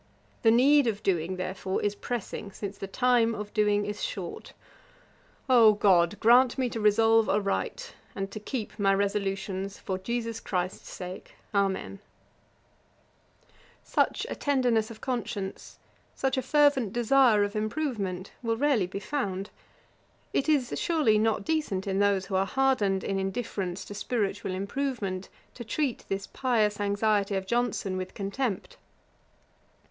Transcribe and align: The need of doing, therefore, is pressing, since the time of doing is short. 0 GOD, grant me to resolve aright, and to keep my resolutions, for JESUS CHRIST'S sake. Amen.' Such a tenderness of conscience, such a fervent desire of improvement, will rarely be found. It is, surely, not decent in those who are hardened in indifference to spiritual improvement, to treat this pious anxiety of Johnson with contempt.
The 0.41 0.49
need 0.49 0.87
of 0.87 1.03
doing, 1.03 1.35
therefore, 1.35 1.79
is 1.83 1.93
pressing, 1.93 2.51
since 2.53 2.75
the 2.75 2.87
time 2.87 3.35
of 3.35 3.53
doing 3.53 3.85
is 3.85 4.01
short. 4.01 4.53
0 5.45 5.73
GOD, 5.73 6.19
grant 6.19 6.57
me 6.57 6.69
to 6.69 6.79
resolve 6.79 7.29
aright, 7.29 7.93
and 8.15 8.31
to 8.31 8.39
keep 8.39 8.79
my 8.79 8.95
resolutions, 8.95 9.77
for 9.77 9.99
JESUS 9.99 10.39
CHRIST'S 10.39 10.89
sake. 10.91 11.35
Amen.' 11.53 11.99
Such 13.83 14.25
a 14.27 14.33
tenderness 14.33 14.89
of 14.89 15.01
conscience, 15.01 15.77
such 16.15 16.35
a 16.35 16.41
fervent 16.41 16.93
desire 16.93 17.43
of 17.43 17.55
improvement, 17.55 18.31
will 18.41 18.57
rarely 18.57 18.87
be 18.87 18.99
found. 18.99 19.51
It 20.33 20.49
is, 20.49 20.73
surely, 20.79 21.19
not 21.19 21.45
decent 21.45 21.85
in 21.85 21.99
those 21.99 22.25
who 22.25 22.33
are 22.33 22.47
hardened 22.47 23.03
in 23.03 23.19
indifference 23.19 23.85
to 23.85 23.93
spiritual 23.93 24.51
improvement, 24.53 25.29
to 25.53 25.63
treat 25.63 26.05
this 26.09 26.25
pious 26.25 26.79
anxiety 26.79 27.35
of 27.35 27.45
Johnson 27.45 27.97
with 27.97 28.15
contempt. 28.15 28.77